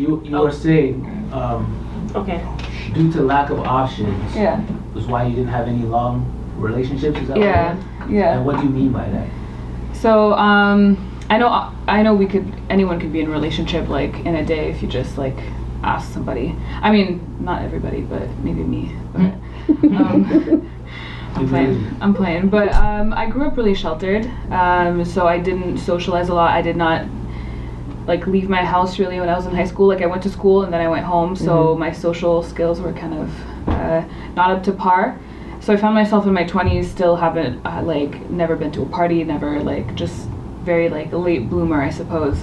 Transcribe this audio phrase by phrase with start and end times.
[0.00, 0.94] you you were saying
[1.32, 1.76] um,
[2.14, 2.42] Okay.
[2.94, 4.60] due to lack of options Yeah.
[4.94, 6.24] was why you didn't have any long
[6.58, 7.20] relationships.
[7.20, 7.74] Is that Yeah.
[7.76, 8.36] What Yeah.
[8.36, 9.28] and what do you mean by that?
[9.92, 10.96] So um,
[11.28, 11.48] I know
[11.86, 14.82] I know we could anyone could be in a relationship like in a day if
[14.82, 15.38] you just like
[15.82, 16.54] ask somebody.
[16.82, 18.92] I mean, not everybody, but maybe me.
[19.12, 19.20] But
[20.00, 20.68] um,
[21.36, 21.96] I'm playing.
[22.00, 22.48] I'm playing.
[22.48, 26.50] But um, I grew up really sheltered, um, so I didn't socialize a lot.
[26.50, 27.06] I did not
[28.10, 29.86] like leave my house really when I was in high school.
[29.86, 32.92] Like I went to school and then I went home, so my social skills were
[32.92, 33.28] kind of
[33.68, 35.16] uh, not up to par.
[35.60, 38.86] So I found myself in my 20s, still haven't uh, like never been to a
[38.86, 40.28] party, never like just
[40.64, 42.36] very like late bloomer, I suppose.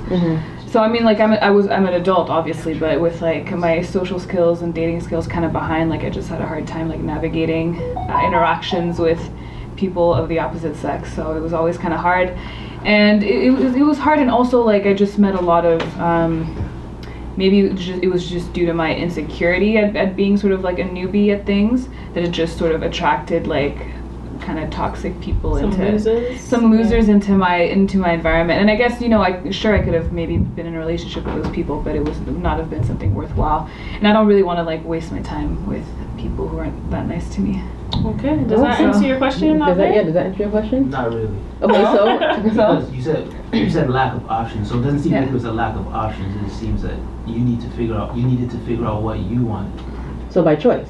[0.72, 3.52] So I mean, like I'm a, I was I'm an adult obviously, but with like
[3.52, 6.66] my social skills and dating skills kind of behind, like I just had a hard
[6.68, 9.22] time like navigating uh, interactions with
[9.76, 11.14] people of the opposite sex.
[11.14, 12.38] So it was always kind of hard,
[12.88, 15.66] and it, it was it was hard, and also like I just met a lot
[15.66, 15.82] of.
[16.00, 16.64] Um,
[17.36, 20.62] maybe it, just, it was just due to my insecurity at, at being sort of
[20.62, 23.78] like a newbie at things that it just sort of attracted like
[24.48, 26.40] kind of toxic people Some into losers.
[26.40, 29.82] some losers into my into my environment and i guess you know i sure i
[29.84, 32.70] could have maybe been in a relationship with those people but it was not have
[32.70, 35.86] been something worthwhile and i don't really want to like waste my time with
[36.18, 37.62] people who aren't that nice to me
[38.06, 38.36] Okay.
[38.44, 39.60] Does that So- answer your question?
[39.60, 40.90] Does that, yeah, does that answer your question?
[40.90, 41.30] Not really.
[41.62, 45.14] Okay, so so Because you said you said lack of options, so it doesn't seem
[45.14, 45.22] Yeah.
[45.22, 46.30] like it was a lack of options.
[46.46, 49.40] It seems that you need to figure out you needed to figure out what you
[49.46, 49.80] wanted.
[50.30, 50.90] so by choice.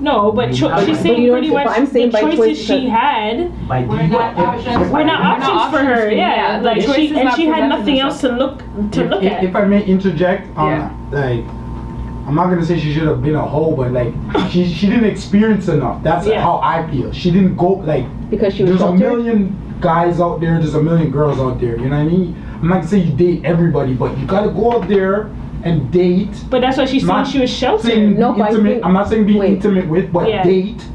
[0.00, 2.88] No, but cho- But she's you saying pretty much I'm saying the choices choice she
[2.88, 4.66] had By We're not options.
[4.76, 6.10] were not We're not options for options her.
[6.12, 6.60] Yeah, yeah.
[6.60, 8.58] like she is and she had nothing else to look
[8.92, 9.44] to if, look if, at.
[9.44, 10.90] if I may interject, um, Yeah.
[11.12, 11.44] like,
[12.26, 14.12] I'm not gonna say she should have been a hoe, but like,
[14.50, 16.02] she she didn't experience enough.
[16.02, 16.42] That's Yeah.
[16.42, 17.12] how I feel.
[17.12, 18.06] She didn't go like.
[18.30, 20.58] Because she was There's a million guys out there.
[20.58, 21.76] There's a million girls out there.
[21.78, 22.34] You know what I mean?
[22.60, 25.28] I'm not gonna say you date everybody, but you gotta go out there
[25.64, 26.28] and date.
[26.50, 27.86] but that's why she's saying Not she was sheltered.
[27.90, 28.72] saying No, be but I intimate.
[28.74, 29.52] think- I'm not saying be wait.
[29.54, 30.44] intimate with, but Yeah.
[30.44, 30.86] date.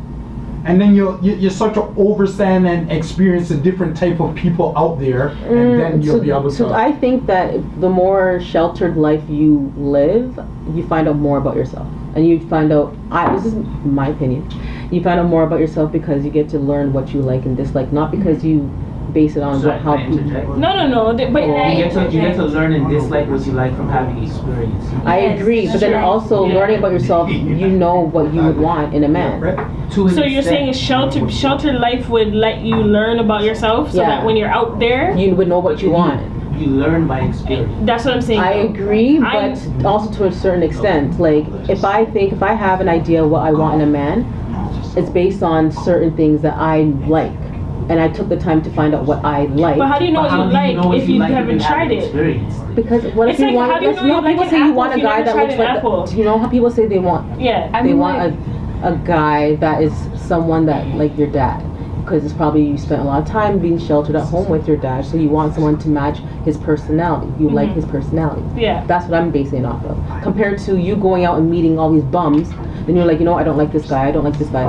[0.66, 4.74] And then you'll you, you're such to overstand and experience a different type of people
[4.78, 6.52] out there, and then Mm, you'll so, be able to.
[6.52, 6.74] so to.
[6.76, 10.38] I think that the more sheltered life you live,
[10.76, 12.94] you find out more about yourself, and you find out.
[13.10, 14.44] I this is my opinion.
[14.92, 17.56] You find out more about yourself because you get to learn what you like and
[17.58, 18.70] dislike, not because you
[19.14, 19.96] base it on Sorry, what, how.
[19.98, 20.44] can I?
[20.58, 21.18] No, no, no.
[21.18, 21.54] th- But You
[21.84, 24.86] get to you get to learn and dislike what you like from having experience.
[25.06, 26.00] I Yes, agree, but then sure.
[26.02, 26.56] also Yeah.
[26.56, 29.42] learning about yourself, you know what you would want in a man.
[29.42, 29.60] Right?
[29.92, 30.46] So you're extent.
[30.46, 34.10] saying sheltered sheltered life would let you learn about yourself, so Yeah.
[34.10, 36.22] that when you're out there, You would know what you want.
[36.58, 37.72] You learn by experience.
[37.86, 38.40] that's what I'm saying.
[38.42, 41.20] I agree, I- but also to a certain extent.
[41.20, 44.26] Like, if I think, if I have an idea what I want in a man,
[44.98, 47.32] it's based on certain things that I like.
[47.90, 49.78] And I took the time to find out what I like.
[49.78, 51.32] But how do you know But what how you do like know if you like
[51.32, 52.04] haven't tried it?
[52.04, 52.54] Experience.
[52.76, 53.72] because what It's if you like, want?
[53.72, 55.70] how do you let's- know like people say you want a guy that looks like.
[55.70, 56.06] apple?
[56.06, 57.70] The, you know how people say they want Yeah.
[57.74, 58.34] I they mean, want like,
[58.84, 61.66] a, a guy that is someone that like your dad
[62.04, 64.78] because it's probably you spent a lot of time being sheltered at home with your
[64.78, 67.56] dad so you want someone to match his personality you mm-hmm.
[67.56, 68.84] like his personality Yeah.
[68.88, 71.92] that's what i'm basing it off of compared to you going out and meeting all
[71.92, 72.50] these bums
[72.86, 74.64] then you're like you know i don't like this guy i don't like this guy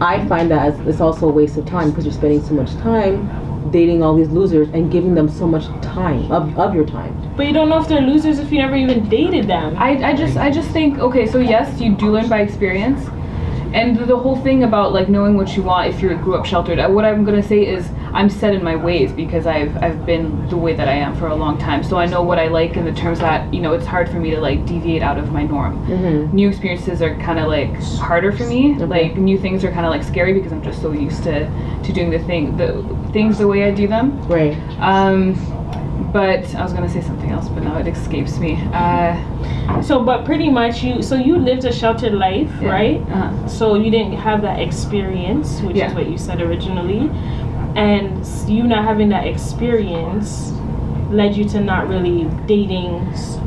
[0.00, 2.72] i find that as, it's also a waste of time because you're spending so much
[2.76, 7.12] time dating all these losers and giving them so much time of, of your time
[7.36, 9.74] But you don't know if they're losers if you never even dated them.
[9.76, 13.08] I, I just I just think okay so yes you do learn by experience
[13.74, 16.78] and the whole thing about like knowing what you want if you grew up sheltered
[16.78, 20.06] uh, what i'm going to say is i'm set in my ways because i've i've
[20.06, 21.82] been the way that i am for a long time.
[21.82, 24.20] So i know what i like in the terms that you know it's hard for
[24.20, 25.74] me to like deviate out of my norm.
[26.32, 28.74] New experiences are kind of like harder for me.
[28.74, 31.46] Like new things are kind of like scary because i'm just so used to
[31.82, 34.20] to doing the thing the things the way i do them.
[34.28, 34.56] Right.
[34.78, 35.34] Um
[36.14, 39.14] but i was going to say something else but now it escapes me uh
[39.82, 41.02] So, but pretty much you.
[41.02, 42.70] So you lived a sheltered life, Yeah.
[42.76, 43.00] right?
[43.00, 43.48] uh-huh.
[43.48, 45.88] So you didn't have that experience, which Yeah.
[45.88, 47.10] is what you said originally,
[47.74, 48.06] and
[48.56, 50.52] you not having that experience
[51.20, 52.18] led you to not really
[52.54, 52.90] dating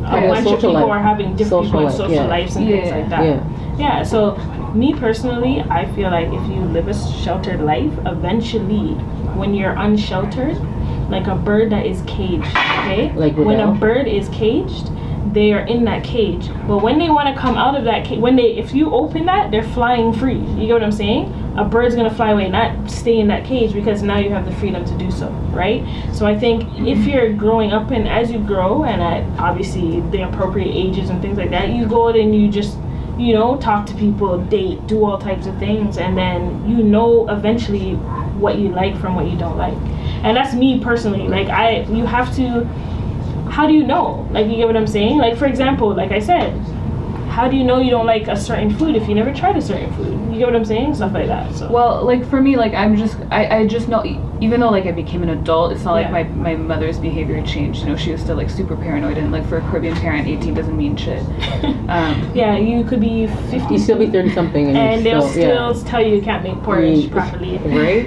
[0.06, 0.86] a Yeah, bunch of people life.
[0.92, 3.24] or having different Social life, social lives and things like that.
[3.30, 3.40] yeah
[3.86, 4.20] Yeah, so
[4.82, 8.88] me personally, I feel like if you live a sheltered life, eventually,
[9.40, 10.58] when you're unsheltered,
[11.10, 13.12] like a bird that is caged, okay?
[13.14, 14.92] Like when a bird is caged,
[15.34, 16.50] they are in that cage.
[16.68, 19.26] But when they want to come out of that cage, when they, if you open
[19.26, 20.40] that, they're flying free.
[20.40, 21.34] You get what I'm saying?
[21.58, 24.54] A bird's gonna fly away, not stay in that cage because now you have the
[24.54, 25.84] freedom to do so, right?
[26.14, 27.10] So I think if mm-hmm.
[27.10, 31.38] you're growing up and as you grow and at obviously the appropriate ages and things
[31.38, 32.78] like that, you go out and you just
[33.18, 37.28] you know, talk to people, date, do all types of things, and then you know
[37.30, 37.96] eventually
[38.38, 39.78] what you like from what you don't like.
[40.24, 41.28] And that's me personally.
[41.28, 42.66] Like I, you have to
[43.50, 44.28] how do you know?
[44.32, 45.18] Like, you get what I'm saying?
[45.18, 46.54] Like, for example, like I said,
[47.38, 49.62] how do you know you don't like a certain food if you never tried a
[49.62, 50.08] certain food?
[50.34, 50.96] You get what I'm saying?
[50.96, 51.54] Stuff like that.
[51.54, 51.72] So.
[51.72, 54.88] Well, like for me, like I'm just, I, I just know, e- even though like
[54.88, 57.82] I became an adult, it's not like my, my mother's behavior changed.
[57.82, 60.56] You know, she was still like super paranoid, and like for a Caribbean parent, 18
[60.56, 61.24] doesn't mean shit.
[61.88, 65.74] Um, yeah, you could be 50 You still be thirty something, and, and they'll still,
[65.74, 67.12] still tell you you can't make porridge Mm.
[67.12, 67.54] properly.
[67.54, 68.06] yeah, right?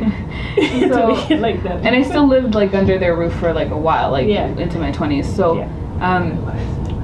[0.56, 1.76] to So- make it like that.
[1.86, 4.48] and I still lived like under their roof for like a while, like Yeah.
[4.48, 5.24] into my 20s.
[5.34, 5.68] So, Yeah.
[6.02, 6.44] um,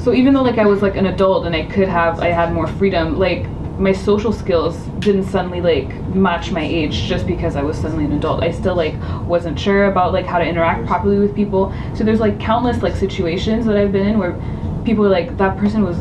[0.06, 2.52] so even though like I was like an adult and I could have, I had
[2.52, 3.44] more freedom, like
[3.76, 8.12] my social skills didn't suddenly like match my age just because I was suddenly an
[8.12, 8.44] adult.
[8.44, 8.94] I still like
[9.26, 11.74] wasn't sure about like how to interact properly with people.
[11.96, 14.40] So there's like countless like situations that I've been in where
[14.84, 15.98] people are like that person was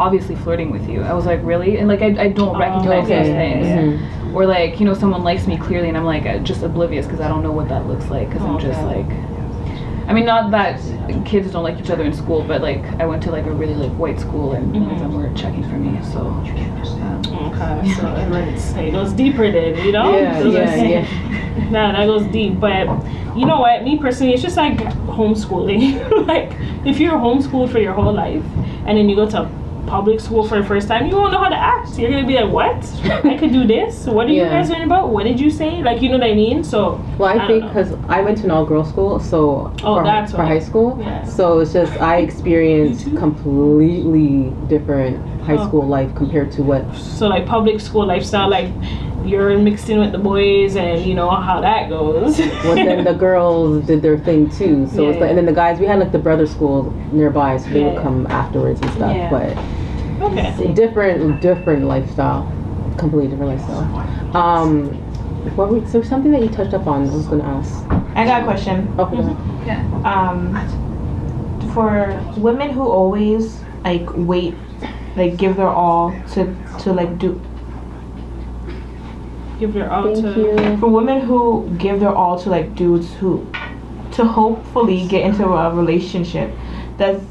[0.00, 1.02] obviously flirting with you.
[1.02, 1.76] I was like, really?
[1.78, 3.18] And like I, I don't Oh, recognize okay.
[3.22, 3.66] those things.
[3.68, 4.34] Mhm.
[4.34, 7.28] Or like, you know, someone likes me clearly and I'm like just oblivious because I
[7.28, 9.04] don't know what that looks like because I'm just Okay.
[9.04, 9.25] like
[10.08, 10.80] I mean, not that
[11.24, 13.74] kids don't like each other in school, but like I went to like a really
[13.74, 16.00] like white school and none of them were checking for me.
[16.12, 20.16] So um, Okay, so it goes deeper then, you know?
[20.16, 21.70] Yeah, So yeah, yeah.
[21.70, 22.60] Nah, that goes deep.
[22.60, 22.86] But
[23.36, 23.82] you know what?
[23.82, 26.26] Me personally, it's just like homeschooling.
[26.26, 26.52] like,
[26.86, 28.44] if you're homeschooled for your whole life
[28.86, 29.50] and then you go to
[29.86, 31.98] public school for the first time, you won't know how to act.
[31.98, 32.76] You're gonna be like, what?
[33.24, 34.06] I could do this?
[34.06, 35.10] What are you guys learning about?
[35.10, 35.82] What did you say?
[35.82, 36.62] Like, you know what I mean?
[36.64, 40.04] So, Well, I I think because I went to an all-girls school, so Oh, for,
[40.04, 41.24] that's for high school, Yeah.
[41.24, 45.66] so it's just I experienced completely different high Oh.
[45.68, 46.82] school life compared to what.
[46.96, 48.68] so like public school lifestyle, like
[49.24, 52.38] you're mixed in with the boys and you know how that goes.
[52.38, 54.86] Well, then the girls did their thing too.
[54.88, 57.56] So Yeah, it's like, and then the guys, we had like the brother school nearby,
[57.56, 57.94] so they Yeah.
[57.94, 59.16] would come afterwards and stuff.
[59.16, 59.30] Yeah.
[59.30, 59.56] But
[60.20, 60.72] okay.
[60.74, 62.44] different, different lifestyle,
[62.98, 64.36] completely different lifestyle.
[64.36, 64.88] Um,
[65.56, 67.08] what were, so something that you touched up on?
[67.08, 67.72] I was gonna ask.
[68.16, 68.92] I got a question.
[68.98, 69.16] Okay.
[69.66, 69.82] yeah.
[70.04, 70.52] Um,
[71.72, 74.54] for women who always like wait,
[75.16, 77.40] like give their all to to like do
[79.58, 80.40] Give their all Thank to.
[80.40, 80.76] you.
[80.78, 83.46] for women who give their all to like dudes who
[84.12, 86.50] to hopefully get into a relationship.
[86.98, 87.22] Does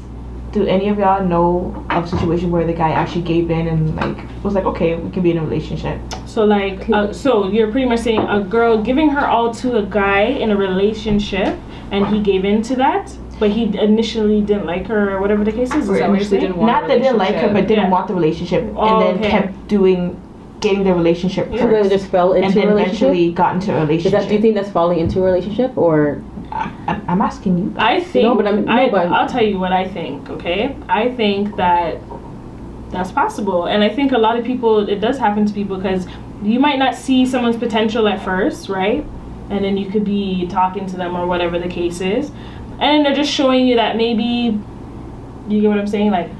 [0.56, 4.16] do any of y'all know of situation where the guy actually gave in and like
[4.42, 6.00] was like, okay, we can be in a relationship?
[6.24, 9.82] So like, uh, so you're pretty much saying a girl giving her all to a
[9.84, 11.58] guy in a relationship,
[11.90, 15.52] and he gave in to that, but he initially didn't like her or whatever the
[15.52, 15.88] case is.
[15.90, 16.40] Is that what you're saying?
[16.42, 17.90] didn't want Not a that they didn't like her, but didn't Yeah.
[17.90, 19.30] want the relationship, Oh, and then okay.
[19.30, 20.16] kept doing,
[20.60, 23.02] getting the relationship So they first, just fell and into then a relationship.
[23.08, 24.20] eventually got into a Is relationship.
[24.20, 26.22] that do you think that's falling into a relationship or?
[26.56, 27.74] I, I'm asking you.
[27.76, 28.24] I think.
[28.24, 30.28] No, but I'm- no, I, but- I'll tell you what I think.
[30.30, 32.00] Okay, I think that
[32.90, 36.06] that's possible, and I think a lot of people it does happen to people because
[36.42, 39.04] you might not see someone's potential at first, right?
[39.50, 42.30] And then you could be talking to them or whatever the case is,
[42.80, 44.58] and they're just showing you that maybe
[45.48, 46.30] you get what I'm saying, like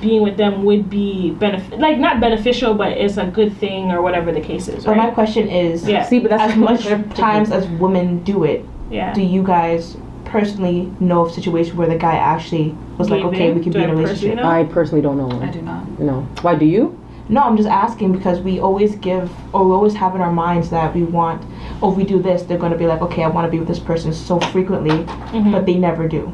[0.00, 4.02] being with them would be benefit, like not beneficial, but it's a good thing or
[4.02, 6.04] whatever the case is, But my question is, Yeah.
[6.04, 6.84] See, but that's as much
[7.16, 9.12] times as women do it, Yeah.
[9.14, 13.62] do you guys personally know of situations where the guy actually was like, okay, we
[13.62, 14.36] can Do be in a relationship?
[14.36, 14.44] know?
[14.44, 15.40] I personally don't know.
[15.40, 15.98] I do not.
[15.98, 16.22] No.
[16.42, 16.98] Why do you?
[17.28, 20.70] No, I'm just asking because we always give, or we always have in our minds
[20.70, 21.42] that we want,
[21.82, 23.58] oh, if we do this, they're going to be like, okay, I want to be
[23.58, 24.90] with this person so frequently,
[25.32, 25.50] Mhm.
[25.52, 26.32] but they never do.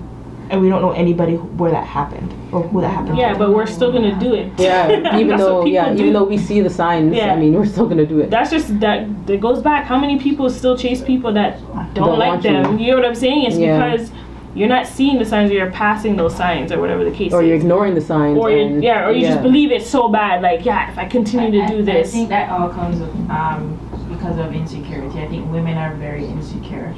[0.51, 3.39] And we don't know anybody who- where that happened or who that happened yeah, to.
[3.39, 4.51] but we're still gonna do it.
[4.59, 5.17] Yeah.
[5.21, 6.01] Even though, yeah, do.
[6.01, 7.33] even though we see the signs, Yeah.
[7.33, 8.31] I mean, we're still gonna do it.
[8.31, 9.85] That's just that that goes back.
[9.87, 11.61] How many people still chase people that
[11.95, 12.79] don't, Don't like them?
[12.79, 12.87] you.
[12.87, 12.91] You.
[12.93, 13.45] know what I'm saying?
[13.45, 13.77] It's Yeah.
[13.95, 14.11] because
[14.57, 17.45] you're not seeing the signs, or you're passing those signs, or whatever the case Or
[17.45, 18.37] you're ignoring the signs.
[18.37, 21.05] Or you and, yeah, or you just believe it so bad, like yeah, if I
[21.07, 23.79] continue to do I, this, I think that all comes um,
[24.11, 25.21] because of insecurity.
[25.21, 26.93] I think women are very insecure.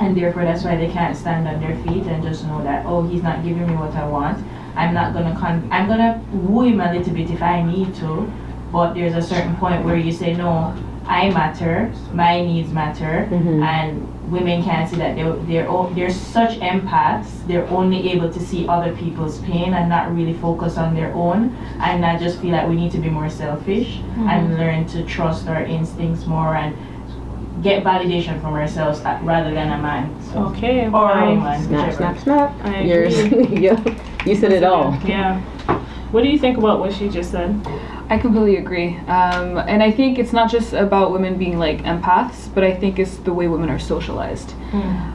[0.00, 3.06] And therefore, that's why they can't stand on their feet and just know that, oh,
[3.06, 4.42] he's not giving me what I want.
[4.74, 8.30] I'm not gonna con- I'm gonna woo him a little bit if I need to.
[8.72, 10.72] But there's a certain point where you say, no,
[11.06, 13.64] I matter, my needs matter, Mhm.
[13.64, 17.44] and women can't see that they're they're o- they're such empaths.
[17.48, 21.50] They're only able to see other people's pain and not really focus on their own.
[21.80, 25.48] And I just feel like we need to be more selfish and learn to trust
[25.48, 26.74] our instincts more and
[27.62, 30.22] get validation from ourselves uh, rather than a man.
[30.32, 32.18] So, okay, or a I, woman, Snap, whichever.
[32.20, 32.64] snap, snap.
[32.64, 33.04] I You're,
[33.58, 34.96] yeah, you said it all.
[35.04, 35.40] Yeah.
[36.10, 37.64] What do you think about what she just said?
[38.08, 38.96] I completely agree.
[39.06, 42.98] Um, and I think it's not just about women being like empaths, but I think
[42.98, 44.50] it's the way women are socialized.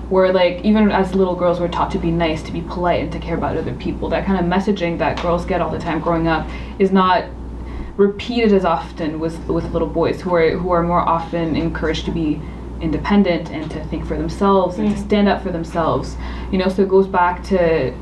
[0.10, 3.12] Where, like, even as little girls, we're taught to be nice, to be polite, and
[3.12, 4.08] to care about other people.
[4.08, 6.48] That kind of messaging that girls get all the time growing up
[6.80, 7.26] is not
[7.98, 12.12] repeated as often with with little boys who are who are more often encouraged to
[12.12, 12.42] be
[12.82, 15.06] independent and to think for themselves and to Mm.
[15.06, 16.18] stand up for themselves.
[16.52, 17.94] You know, so it goes back to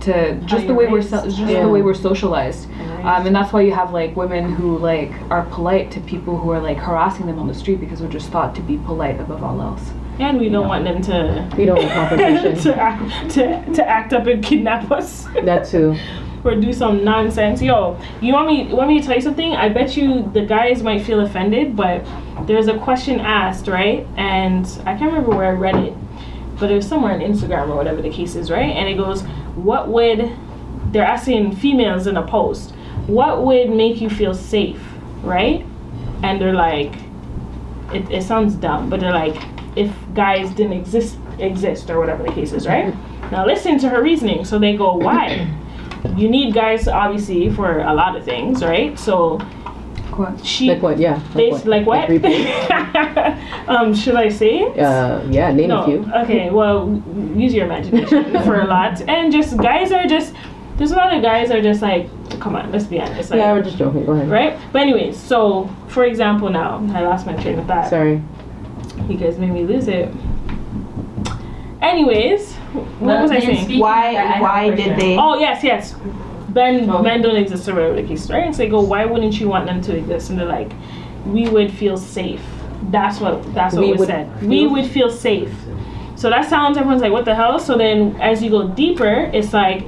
[0.00, 1.62] to just the you're way we're so, just Yeah.
[1.62, 2.68] the way we're socialized.
[3.02, 6.50] Um, and that's why you have like women who like are polite to people who
[6.52, 9.42] are like harassing them on the street because we're just thought to be polite above
[9.42, 9.90] all else.
[10.18, 12.56] And we don't want them to We don't want confrontation.
[12.62, 15.96] to, act, to to act up and kidnap us that too.
[16.44, 17.60] or do some nonsense.
[17.60, 19.52] Yo, you want me want me to tell you something?
[19.52, 22.04] I bet you the guys might feel offended, but
[22.46, 24.06] there's a question asked, right?
[24.16, 25.94] And I can't remember where I read it,
[26.58, 28.74] but it was somewhere on Instagram or whatever the case is, right?
[28.76, 29.22] And it goes,
[29.54, 30.30] "What would?"
[30.92, 32.72] They're asking females in a post,
[33.06, 34.80] "What would make you feel safe?"
[35.22, 35.66] Right?
[36.22, 36.94] And they're like,
[37.92, 39.36] it, it sounds dumb, but they're like,
[39.76, 42.94] if guys didn't exist exist or whatever the case is, right?
[43.30, 44.44] Now listen to her reasoning.
[44.44, 45.48] So they go, why?
[46.16, 48.98] You need guys obviously for a lot of things, right?
[48.98, 49.38] So
[50.16, 50.44] What?
[50.44, 50.98] she Like what?
[50.98, 51.20] Yeah.
[51.34, 52.06] Bas- like what?
[52.06, 52.50] three points?
[53.68, 54.60] um, should I say?
[54.60, 54.78] it?
[54.78, 55.52] Uh, yeah.
[55.52, 55.82] Name no.
[55.82, 56.12] a few.
[56.24, 56.50] Okay.
[56.50, 57.02] Well,
[57.34, 60.34] use your imagination for a lot, and just guys are just.
[60.76, 62.08] There's a lot of guys are just like,
[62.40, 63.30] come on, let's be honest.
[63.30, 64.06] Like, Yeah, we're just joking.
[64.06, 64.30] Go ahead.
[64.30, 64.58] right?
[64.72, 67.90] But anyways, so for example, now I lost my train of thought.
[67.90, 68.22] Sorry.
[69.06, 70.08] You guys made me lose it.
[71.82, 73.78] Anyways, what Well, was I saying?
[73.78, 74.98] Why I why did question.
[74.98, 75.16] they?
[75.16, 75.94] Oh yes, yes.
[76.50, 77.00] Ben Oh.
[77.02, 78.44] men don't exist or whatever the case, is, right?
[78.44, 80.30] And so they go, why wouldn't you want them to exist?
[80.30, 80.72] And they're like,
[81.26, 82.42] we would feel safe.
[82.90, 84.42] That's what that's what We was would said.
[84.42, 85.52] We would feel safe.
[86.16, 87.58] So that sounds everyone's like, what the hell?
[87.58, 89.86] So then as you go deeper, it's like,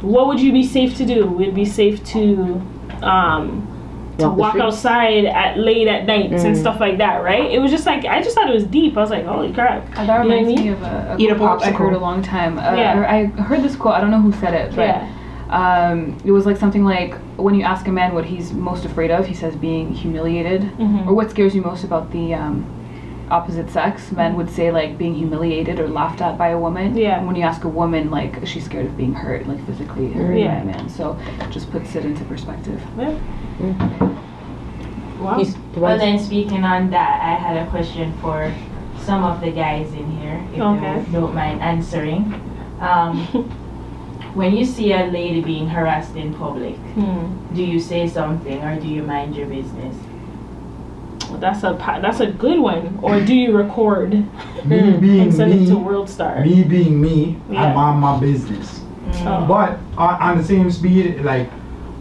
[0.00, 1.26] what would you be safe to do?
[1.26, 2.60] Would be safe to
[3.02, 3.67] um
[4.18, 6.60] to Walk the walk outside at late at nights and Mm.
[6.60, 7.50] stuff like that, right?
[7.50, 8.96] It was just like I just thought it was deep.
[8.96, 9.84] I was like, holy crap.
[9.96, 11.98] Uh, that You know reminds me of a, a Eat a quote I heard a
[11.98, 12.58] long time.
[12.58, 13.06] Uh, Yeah.
[13.08, 13.94] I heard this quote.
[13.94, 15.06] I don't know who said it, but Yeah.
[15.50, 19.10] um, it was like something like when you ask a man what he's most afraid
[19.10, 21.06] of, he says being humiliated, Mhm.
[21.06, 22.64] or what scares you most about the um,
[23.30, 24.10] opposite sex.
[24.10, 26.96] Men would say like being humiliated or laughed at by a woman.
[26.96, 27.18] Yeah.
[27.18, 30.34] And when you ask a woman, like she's scared of being hurt, like physically hurt
[30.36, 30.54] Yeah.
[30.54, 30.88] by a man.
[30.88, 31.14] So
[31.50, 32.80] just puts it into perspective.
[32.98, 33.12] Yeah.
[33.60, 34.07] Mm.
[35.20, 35.38] Wow.
[35.38, 38.52] He's, Well, then speaking on that, I had a question for
[39.00, 41.00] some of the guys in here, if Okay.
[41.06, 42.34] you don't mind answering.
[42.80, 43.16] Um,
[44.34, 47.54] when you see a lady being harassed in public, Hmm.
[47.54, 49.96] do you say something or do you mind your business?
[51.30, 52.98] Well, that's a that's a good one.
[53.02, 54.12] Or do you record
[54.64, 56.40] Me being and send it to me, World Star?
[56.44, 57.64] me being me, Yeah.
[57.66, 58.80] I'm on my business.
[59.26, 59.44] Oh.
[59.46, 61.50] But on, on the same speed, like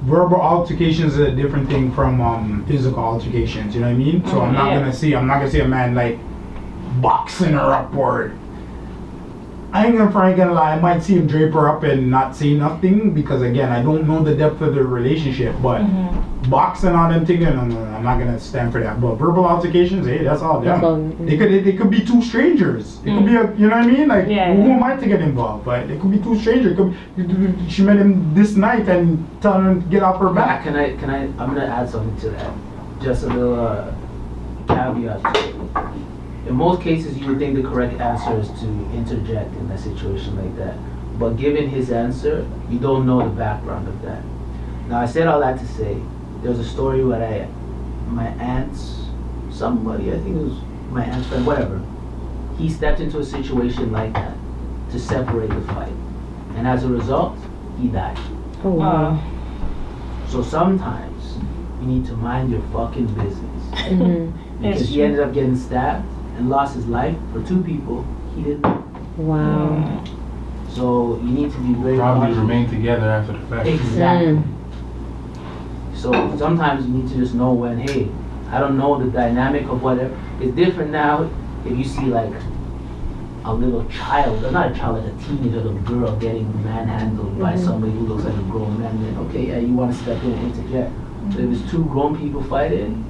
[0.08, 3.76] verbal altercations is a different thing from um, physical altercations.
[3.76, 4.26] You know what I mean?
[4.28, 4.80] So I'm not Yeah.
[4.80, 5.14] gonna see.
[5.14, 6.18] I'm not gonna see a man like
[7.02, 8.32] boxing her up or.
[9.74, 10.74] I ain't gonna probably gonna lie.
[10.74, 14.08] I might see him drape her up and not say nothing because again, I don't
[14.08, 15.54] know the depth of the relationship.
[15.62, 16.50] But Mhm.
[16.50, 19.02] boxing on them thing, no, no, no, I'm not gonna stand for that.
[19.02, 21.14] But verbal altercations, hey, that's all That's them.
[21.20, 23.00] all- They could, they, could be two strangers.
[23.06, 24.08] It could be a, you know what I mean?
[24.08, 24.76] Like, Yeah, who yeah.
[24.76, 25.66] am I to get involved?
[25.66, 26.72] But it could be two strangers.
[26.72, 30.64] It could, she met him this night and tell him to get off her back.
[30.64, 32.52] Can I, can I, I'm gonna add something to that.
[33.02, 33.92] Just a little uh,
[34.70, 35.56] caveat to it.
[36.48, 40.36] In most cases, you would think the correct answer is to interject in a situation
[40.38, 40.76] like that.
[41.20, 44.24] But given his answer, you don't know the background of that.
[44.88, 45.98] Now, I said all that to say,
[46.44, 47.48] there's a story where I,
[48.10, 49.08] my aunt's,
[49.52, 50.60] somebody, I think it was
[50.92, 51.82] my aunt's friend, whatever,
[52.58, 54.34] he stepped into a situation like that
[54.92, 55.92] to separate the fight.
[56.56, 57.38] And as a result,
[57.80, 58.18] he died.
[58.64, 59.14] Oh, wow.
[59.14, 61.38] Uh, So sometimes
[61.82, 63.64] you need to mind your fucking business.
[63.74, 64.34] Mhm.
[64.62, 66.06] Because he ended up getting stabbed
[66.38, 68.06] and lost his life for two people.
[68.36, 68.66] He didn't.
[69.18, 70.04] Wow.
[70.70, 72.38] So you need to be very Probably cautious.
[72.38, 73.68] remain together after the fact.
[73.68, 74.34] Exactly.
[74.34, 75.96] Mm.
[75.96, 78.10] So sometimes you need to just know when, hey,
[78.52, 80.16] I don't know the dynamic of whatever.
[80.40, 81.30] It's different now
[81.66, 82.32] if you see like
[83.44, 87.54] a little child, or not a child, like a teenager, little girl getting manhandled by
[87.54, 87.58] Mhm.
[87.66, 89.02] somebody who looks like a grown man.
[89.02, 90.92] Then okay, yeah, you want to step in and interject.
[91.32, 93.04] But if it's two grown people fighting,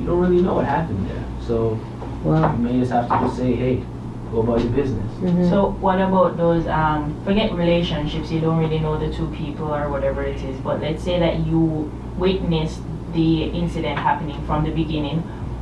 [0.00, 1.24] you don't really know what happened there.
[1.46, 1.78] So
[2.24, 2.52] Wow.
[2.52, 3.82] you may just have to just say, hey,
[4.30, 5.06] go about your business.
[5.20, 5.48] Mhm.
[5.50, 9.88] So what about those, um, forget relationships, you don't really know the two people or
[9.90, 12.80] whatever it is, but let's say that you witnessed
[13.12, 15.18] the incident happening from the beginning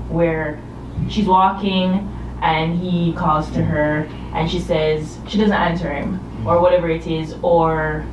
[0.08, 0.60] where
[1.08, 2.08] she's walking
[2.42, 7.06] and he calls to her and she says, she doesn't answer him or whatever it
[7.06, 8.04] is, or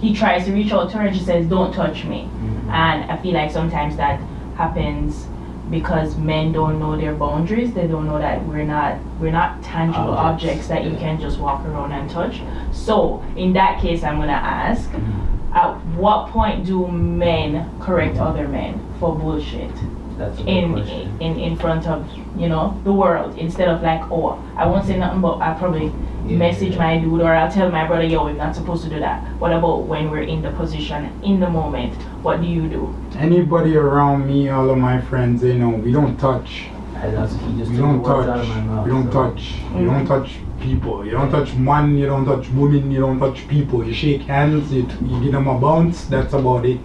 [0.00, 2.28] he tries to reach out to her and she says, don't touch me.
[2.70, 4.18] And I feel like sometimes that
[4.56, 5.26] happens
[5.72, 7.72] because men don't know their boundaries.
[7.72, 10.68] They don't know that we're not we're not tangible Objects.
[10.68, 12.40] objects, that you can just walk around and touch.
[12.70, 15.54] So in that case, I'm gonna ask: Mhm.
[15.54, 19.70] At what point do men correct other men for bullshit?
[20.18, 21.20] That's a in, question.
[21.20, 24.96] in in front of you know the world instead of like oh I won't say
[24.98, 25.92] nothing but I probably
[26.26, 26.84] Yeah, message yeah.
[26.84, 29.18] my dude or I'll tell my brother yo we're not supposed to do that.
[29.40, 31.94] What about when we're in the position in the moment?
[32.22, 32.94] What do you do?
[33.18, 36.66] Anybody around me, all of my friends, they know we don't touch.
[37.02, 38.64] And that's, he just We don't words out of my touch.
[38.66, 38.84] mouth.
[38.86, 39.54] We don't so- touch.
[39.76, 40.28] You don't touch
[40.60, 41.04] people.
[41.04, 41.96] You don't touch man.
[41.98, 42.90] You don't touch women.
[42.92, 43.84] You don't touch people.
[43.84, 44.72] You shake hands.
[44.72, 46.04] You, you give them a bounce.
[46.04, 46.80] That's about it.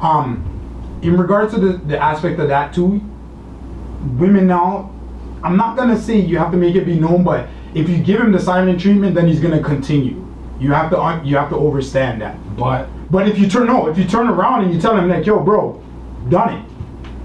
[0.00, 0.44] Um,
[1.02, 3.00] in regards to the, the aspect of that too,
[4.18, 4.90] women now,
[5.42, 8.20] I'm not gonna say you have to make it be known, but if you give
[8.20, 10.24] him the silent treatment, then he's gonna continue.
[10.58, 12.36] You have to you have to understand that.
[12.56, 15.24] But But if you turn no, if you turn around and you tell him like,
[15.26, 15.80] yo, bro,
[16.28, 16.64] done it.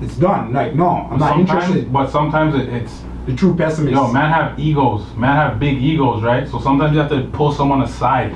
[0.01, 0.53] It's done.
[0.53, 1.91] Like, no, I'm not interested.
[1.91, 3.93] but sometimes it, it's The true pessimist.
[3.95, 5.01] yo, man have egos.
[5.15, 6.47] Man have big egos, right?
[6.47, 8.33] So sometimes you have to pull someone aside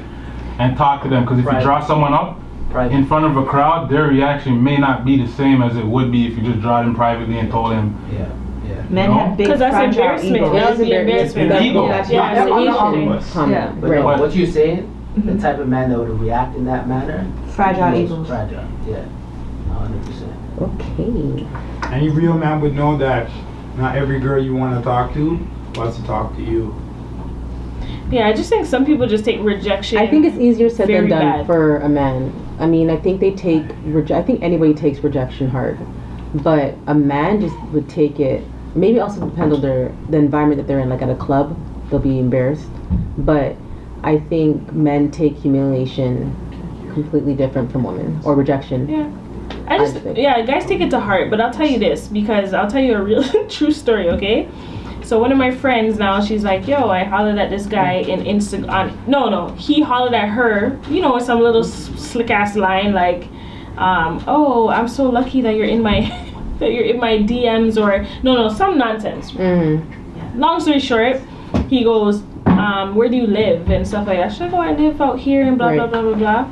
[0.60, 1.58] and talk to them because if Right.
[1.58, 2.40] you draw someone up
[2.72, 2.96] Private.
[2.96, 6.12] in front of a crowd, their reaction may not be the same as it would
[6.12, 7.96] be if you just draw them privately and told them.
[8.12, 8.28] Yeah,
[8.68, 8.84] yeah.
[8.90, 9.18] Men No.
[9.20, 10.36] have big Because that's fragile embarrassment.
[10.36, 10.52] egos.
[10.54, 11.52] That would be embarrassment.
[11.52, 11.88] It's ego.
[11.88, 12.78] That's Yeah, not it's the an Asian ego.
[12.78, 13.52] comment.
[13.52, 13.72] Yeah.
[13.80, 14.00] But Right.
[14.00, 15.40] no, what you're saying, the mm-hmm.
[15.40, 18.28] type of man that would react in that manner, Fragile he was egos.
[18.28, 18.98] Fragile, yeah,
[19.74, 20.32] hundred percent.
[20.62, 21.48] Okay.
[21.92, 23.30] Any real man would know that
[23.78, 25.40] not every girl you want to talk to
[25.76, 26.76] wants to talk to you.
[28.12, 29.98] Yeah, I just think some people just take rejection.
[29.98, 31.46] I think it's easier said than done bad.
[31.46, 32.32] for a man.
[32.60, 35.78] I mean, I think they take reje- I think anybody takes rejection hard,
[36.34, 38.44] but a man just would take it.
[38.76, 40.90] Maybe also depends on their the environment that they're in.
[40.90, 41.58] Like at a club,
[41.90, 42.70] they'll be embarrassed,
[43.18, 43.56] but
[44.04, 46.36] I think men take humiliation
[46.94, 48.90] completely different from women or rejection.
[48.90, 49.12] Yeah.
[49.68, 52.54] I just I yeah, guys take it to heart, but I'll tell you this because
[52.54, 54.50] I'll tell you a real true story, okay?
[55.08, 58.20] So one of my friends now, she's like, "Yo, I hollered at this guy in
[58.26, 62.30] Insta on no, no, he hollered at her, you know, with some little s- slick
[62.30, 63.24] ass line like,
[63.78, 66.02] um, oh, I'm so lucky that you're in my
[66.60, 69.32] that you're in my DMs or no, no, some nonsense.
[69.32, 70.36] Mm.
[70.36, 71.22] Long story short,
[71.70, 74.32] he goes, um, where do you live and stuff like that.
[74.34, 76.52] She's like, oh, I live out here and blah blah blah blah blah.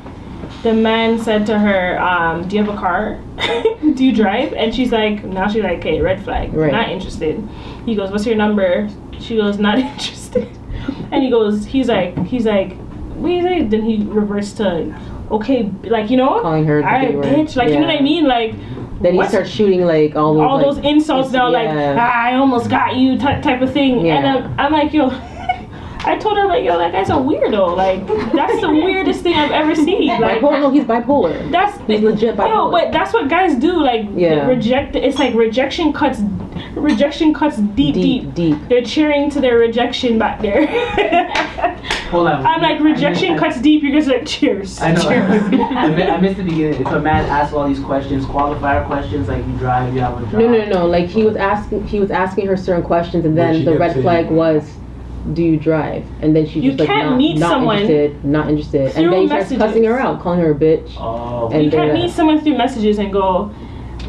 [0.66, 3.22] The man said to her, um, do you have a car?
[3.94, 4.52] do you drive?
[4.54, 6.72] And she's like, now she's like, okay, red flag, Right.
[6.72, 7.48] not interested.
[7.86, 8.90] He goes, what's your number?
[9.20, 10.50] She goes, not interested.
[11.12, 12.74] And he goes, he's like, he's like,
[13.14, 13.62] what do you say?
[13.62, 15.00] Then he reverts to,
[15.30, 18.26] okay, like you know, Calling her all right, bitch, like you know what I mean,
[18.26, 18.56] like.
[19.02, 19.30] Then he what?
[19.30, 22.96] starts shooting like all those all like, those insults now, like ah, I almost got
[22.96, 24.04] you type type of thing.
[24.04, 24.16] Yeah.
[24.18, 25.10] And I'm, I'm like, yo,
[26.08, 27.76] I told her like, yo, that guy's a weirdo.
[27.76, 30.08] Like that's the weirdest thing I've ever seen.
[30.08, 30.62] Like bipolar.
[30.62, 31.52] No, he's bipolar.
[31.52, 32.72] that's He's legit Yo, bipolar.
[32.72, 33.74] but that's what guys do.
[33.82, 34.48] Like Yeah.
[34.48, 34.96] reject.
[34.96, 36.20] It's like rejection cuts.
[36.76, 38.24] Rejection cuts deep, deep.
[38.24, 38.70] deep, deep.
[38.70, 40.68] They're cheering to their rejection back there.
[42.12, 42.46] Hold on.
[42.46, 43.82] I'm like I rejection missed- cuts deep.
[43.84, 44.80] You're just like cheers.
[44.82, 45.02] I know.
[45.02, 45.42] Cheers.
[45.62, 46.82] I, missed the beginning.
[46.82, 50.22] If a man asks all these questions, qualifier questions like you drive, you have a
[50.26, 50.34] job.
[50.34, 50.86] No, no, no.
[50.86, 54.04] Like he was asking, he was asking her certain questions, and then the red saying-
[54.04, 54.72] flag was,
[55.34, 58.50] "Do you drive?" And then she You just like can't not, meet not interested, not
[58.50, 59.58] interested, and then he starts messages.
[59.64, 60.92] cussing her out, calling her a bitch.
[60.98, 63.52] Oh, And you can't meet someone through messages and go,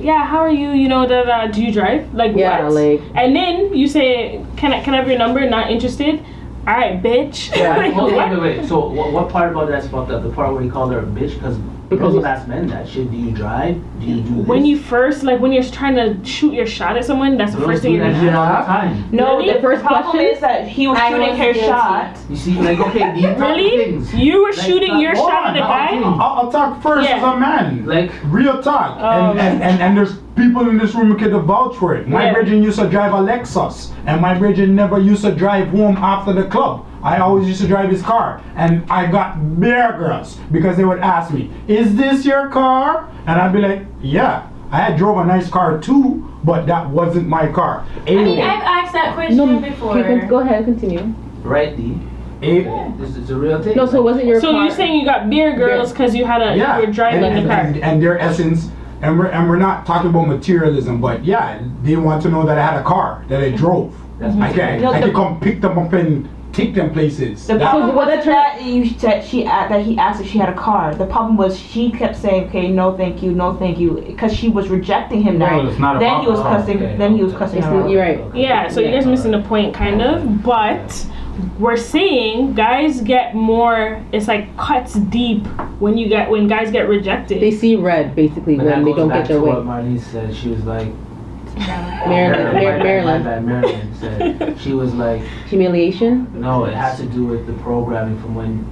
[0.01, 0.71] yeah, how are you?
[0.73, 1.47] You know, da da.
[1.47, 2.13] Do you drive?
[2.15, 2.73] Like Yeah, what?
[2.75, 5.49] like- and then you say, can I can I have your number?
[5.49, 6.23] Not interested.
[6.67, 7.57] All right, bitch.
[7.57, 8.29] Yeah, like, hold what?
[8.29, 8.69] on, wait, wait.
[8.69, 10.23] So what, what part about that's fucked up?
[10.25, 11.35] The part where he called her a bitch?
[11.35, 11.57] Because
[11.89, 13.09] Because girls will ask men that shit.
[13.11, 13.81] Do you drive?
[14.01, 14.47] Do you do this?
[14.47, 17.59] When you first like when you're trying to shoot your shot at someone, that's the
[17.59, 18.67] Girls first do thing you're that gonna shit all the Yeah.
[18.67, 19.09] time.
[19.13, 19.53] No, Really?
[19.53, 20.35] the first The problem question?
[20.35, 21.61] is that he was I shooting was her guilty.
[21.69, 22.17] shot.
[22.29, 23.71] You see, like, okay, these type of Really?
[23.85, 24.15] things.
[24.15, 25.89] You were Like, shooting your Hold shot at on, the guy?
[25.97, 27.19] I'll, I'll, I'll talk first Yeah.
[27.19, 27.87] as a man.
[27.87, 28.99] Like, Real talk.
[29.01, 29.31] Oh.
[29.31, 32.07] and, and, and, and there's people in this room who can vouch for it.
[32.09, 32.33] My Yeah.
[32.35, 36.33] Bridget used to drive a Lexus, and my Bridget never used to drive home after
[36.33, 36.85] the club.
[37.03, 41.01] I always used to drive his car, and I got bare girls because they would
[41.01, 45.25] ask me, "Is this your car?" And I'd be like, "Yeah." I had drove a
[45.25, 47.85] nice car too, but that wasn't my car.
[48.07, 49.97] I mean, I've asked that question No, before.
[49.97, 51.15] you can go ahead, continue.
[51.45, 51.97] right, D.
[52.43, 53.77] a- This is a real thing.
[53.77, 54.51] No, so it wasn't your car.
[54.51, 54.63] So car.
[54.65, 57.45] you're saying you got beer girls because you had a yeah, you were driving and,
[57.47, 57.61] the car.
[57.61, 58.69] and, and their essence,
[59.03, 62.59] and we're and we're not talking about materialism, but yeah, they want to know that
[62.59, 63.95] I had a car that I drove.
[64.19, 67.47] That's I can No, I the- can come pick them up and take them places.
[67.47, 70.27] The That- problem what wasn't that that you said she a- that he asked if
[70.29, 70.95] she had a car.
[70.95, 74.49] The problem was she kept saying, "Okay, no, thank you, no, thank you," because she
[74.49, 75.59] was rejecting him now.
[75.59, 76.77] Well, it's not then about he was oh, cussing.
[76.79, 77.91] Okay, then he was cussing It's her not- out.
[77.91, 78.21] you're right.
[78.33, 80.43] Yeah, so you guys missing the point, kind of.
[80.43, 81.05] But
[81.59, 84.03] we're seeing guys get more.
[84.13, 85.47] It's like cuts deep
[85.81, 87.41] when you get when guys get rejected.
[87.43, 89.51] They see red basically But when they don't back get their to way.
[89.55, 90.35] what Marlene said.
[90.35, 90.89] She was like,
[91.57, 93.25] Maryland, My Mar- Maryland.
[93.25, 94.59] My Maryland said.
[94.61, 96.29] She was like, Humiliation.
[96.41, 98.65] no, it has to do with the programming from when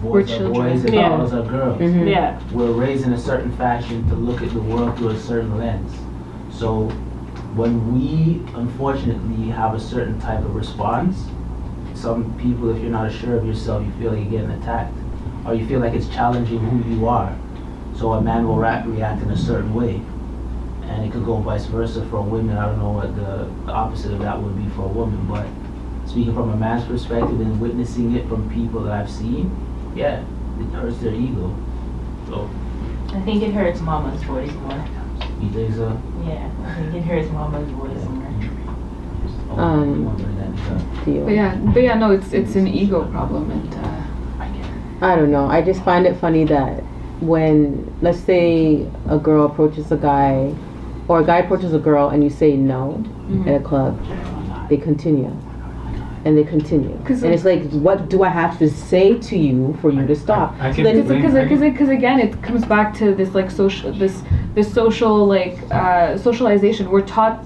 [0.00, 0.52] boys We're are children.
[0.72, 1.08] boys and Yeah.
[1.08, 1.78] girls are girls.
[1.80, 2.08] Mhm.
[2.10, 2.40] yeah.
[2.52, 5.92] We're raised in a certain fashion to look at the world through a certain lens.
[6.50, 6.88] So
[7.54, 11.24] when we unfortunately have a certain type of response,
[12.02, 14.92] some people, if you're not sure of yourself, you feel like you're getting attacked,
[15.46, 17.34] or you feel like it's challenging who you are.
[17.96, 20.02] So a man will ra- react in a certain way,
[20.82, 22.56] and it could go vice versa for women.
[22.58, 25.46] I don't know what the, the opposite of that would be for a woman, but
[26.10, 29.54] speaking from a man's perspective and witnessing it from people that I've seen,
[29.94, 30.24] yeah,
[30.58, 31.54] it hurts their ego.
[32.26, 32.50] So
[33.14, 34.84] I think it hurts mama's voice more.
[35.40, 36.02] you think so?
[36.24, 38.28] Yeah, I think it hurts mama's voice more.
[39.50, 40.31] Oh, Um,
[41.10, 41.24] you want to bring that up?
[41.24, 41.24] Theo.
[41.24, 45.46] But yeah, but yeah, no, it's it's an ego problem, and uh, I don't know.
[45.46, 46.80] I just find it funny that
[47.20, 50.54] when, let's say, a girl approaches a guy,
[51.08, 53.02] or a guy approaches a girl, and you say no
[53.46, 53.98] at a club,
[54.68, 55.30] they continue,
[56.24, 59.90] and they continue, and it's like, what do I have to say to you for
[59.90, 60.54] you to stop?
[60.60, 63.92] I can then- because because because because again, it comes back to this like social
[63.92, 64.22] this
[64.54, 66.90] this social like uh, socialization.
[66.90, 67.44] We're taught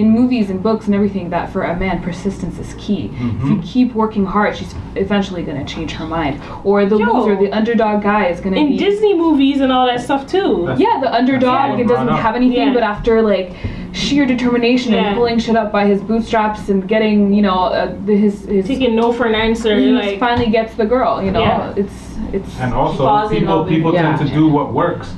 [0.00, 3.10] in movies and books and everything that for a man persistence is key.
[3.20, 6.40] If you keep working hard, she's eventually gonna change her mind.
[6.64, 7.04] Or the Yo.
[7.12, 10.64] loser, the underdog guy is gonna In be Disney movies and all that stuff too.
[10.66, 12.74] That's- Yeah, the underdog it doesn't have anything, Yeah.
[12.74, 13.52] but after like
[13.92, 15.06] sheer determination Yeah.
[15.08, 18.66] and pulling shit up by his bootstraps and getting, you know, uh, the, his his
[18.66, 21.22] Taking no for an answer, he like finally gets the girl.
[21.22, 21.72] You know, Yeah.
[21.76, 22.60] it's it's.
[22.60, 23.96] And also, people people it.
[24.00, 24.26] tend Yeah.
[24.26, 25.12] to do what works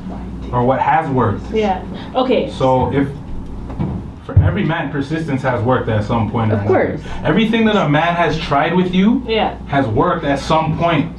[0.52, 1.44] or what has worked.
[1.52, 1.82] yeah.
[2.14, 2.50] Okay.
[2.50, 3.08] So if
[4.24, 6.52] for every man, persistence has worked at some point.
[6.52, 7.00] Of his life.
[7.00, 7.00] course.
[7.24, 9.56] Everything that a man has tried with you Yeah.
[9.66, 11.10] has worked at some point.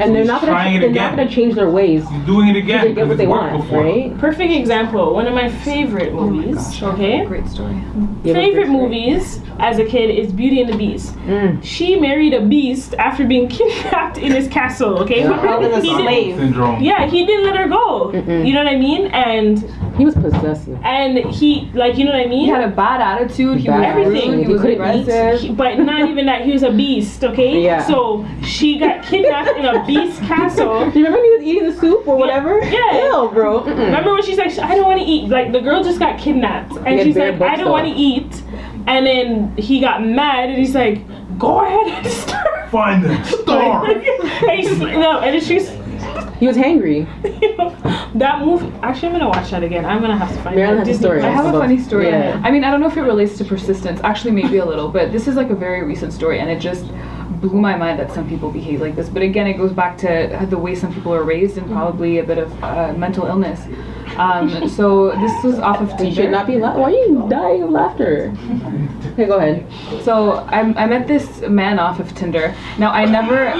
[0.00, 1.10] and they're not gonna, trying it they're again.
[1.10, 2.04] not gonna change their ways.
[2.12, 3.82] You're doing it again They get what they want, before.
[3.82, 4.16] right?
[4.18, 5.12] Perfect example.
[5.12, 6.54] One of my favorite Oh my movies.
[6.54, 6.82] gosh.
[6.84, 7.24] Okay.
[7.24, 7.74] Great story.
[8.22, 8.80] You Favorite first rate.
[8.80, 11.16] movies as a kid is Beauty and the Beast.
[11.26, 11.58] Mm.
[11.64, 15.00] She married a beast after being kidnapped in his castle.
[15.00, 15.22] Okay.
[15.22, 15.36] Yeah.
[15.40, 16.36] Held as a He didn't- slave.
[16.36, 16.80] Syndrome.
[16.80, 18.12] Yeah, he didn't let her go.
[18.14, 18.46] Mm-mm.
[18.46, 19.06] You know what I mean?
[19.08, 19.64] And
[19.98, 20.78] He was possessive.
[20.84, 22.40] and he like you know what I mean?
[22.44, 23.58] He had a bad attitude.
[23.58, 24.30] He Bad was Everything.
[24.30, 25.40] rude, He He was couldn't eat.
[25.40, 27.60] He- but not even that he was a beast, okay?
[27.62, 27.84] Yeah.
[27.84, 30.90] So she got kidnapped in a beast castle.
[30.90, 32.60] Do you remember when he was eating the soup or whatever?
[32.60, 33.06] Yeah.
[33.22, 33.62] Ew, bro.
[33.62, 33.76] Mm-mm.
[33.86, 35.28] Remember when she's like, I don't want to eat?
[35.28, 38.42] Like the girl just got kidnapped, and she's like, I don't want to eat.
[38.86, 41.02] And then he got mad, and he's like,
[41.38, 42.70] Go ahead and start.
[42.70, 43.24] Find it.
[43.26, 43.84] Star.
[43.86, 45.70] and he's, no, and she's,
[46.38, 47.06] He was hangry.
[48.18, 48.72] that movie.
[48.82, 49.84] Actually, I'm gonna watch that again.
[49.84, 51.22] I'm gonna have to find Marilyn that has a story.
[51.22, 52.08] I have a funny story.
[52.08, 52.40] yeah.
[52.44, 54.00] I mean, I don't know if it relates to persistence.
[54.04, 56.86] Actually, maybe a little, but this is like a very recent story, and it just
[57.40, 59.08] blew my mind that some people behave like this.
[59.08, 62.24] But again, it goes back to the way some people are raised and probably a
[62.24, 63.60] bit of uh, mental illness.
[64.16, 66.04] Um, so this was off of Tinder.
[66.04, 68.32] You should not be la- Why are you dying of laughter?
[69.12, 69.66] Okay, go ahead.
[70.04, 72.54] So I, I met this man off of Tinder.
[72.78, 73.52] Now I never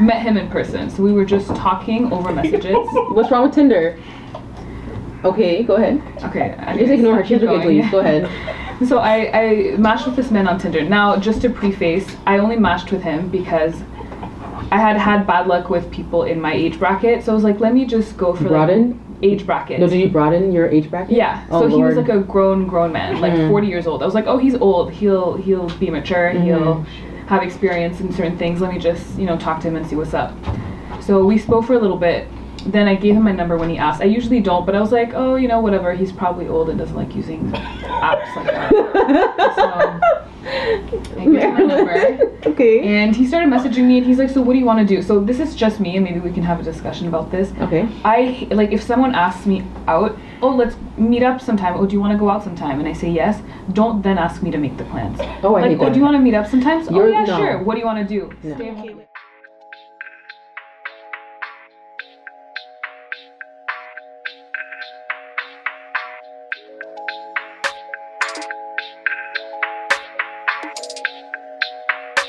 [0.00, 2.76] met him in person, so we were just talking over messages.
[2.92, 3.98] What's wrong with Tinder?
[5.24, 6.00] Okay, go ahead.
[6.24, 7.24] Okay, Just ignore her.
[7.24, 7.90] She's okay, please.
[7.90, 8.28] Go ahead.
[8.86, 9.16] So I,
[9.72, 10.84] I matched with this man on Tinder.
[10.84, 13.74] Now, just to preface, I only matched with him because
[14.70, 17.24] I had had bad luck with people in my age bracket.
[17.24, 19.80] So I was like, let me just go for like, age bracket.
[19.80, 21.16] No, did you broaden your age bracket?
[21.16, 21.44] yeah.
[21.50, 23.48] Oh, so he was like a grown, grown man, like Mhm.
[23.48, 24.00] 40 years old.
[24.00, 24.92] I was like, oh, he's old.
[24.92, 26.30] He'll he'll be mature.
[26.32, 26.44] Mm-hmm.
[26.44, 26.86] He'll
[27.28, 28.60] have experience in certain things.
[28.60, 30.34] Let me just you know talk to him and see what's up.
[31.00, 32.26] So we spoke for a little bit.
[32.66, 34.02] Then I gave him my number when he asked.
[34.02, 35.94] I usually don't, but I was like, oh, you know, whatever.
[35.94, 39.54] He's probably old and doesn't like using apps like that.
[39.56, 42.38] So I gave him my number.
[42.46, 42.80] okay.
[42.82, 45.02] And he started messaging me and he's like, So what do you want to do?
[45.02, 47.52] So this is just me and maybe we can have a discussion about this.
[47.60, 47.88] Okay.
[48.04, 51.74] I like if someone asks me out, oh let's meet up sometime.
[51.76, 52.78] Oh, do you want to go out sometime?
[52.78, 53.42] And I say yes.
[53.72, 55.18] Don't then ask me to make the plans.
[55.42, 55.92] Oh, I like, hate oh, that.
[55.92, 56.88] do you want to meet up sometimes?
[56.88, 57.36] oh You're- yeah, no.
[57.38, 57.62] sure.
[57.62, 58.32] What do you want to do?
[58.42, 58.54] No.
[58.56, 59.02] Stay home.